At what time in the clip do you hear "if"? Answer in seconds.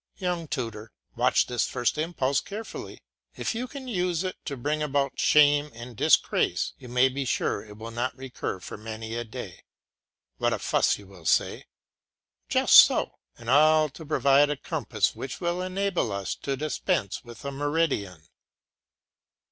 3.37-3.53